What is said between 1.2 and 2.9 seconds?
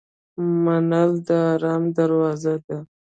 د آرام دروازه ده.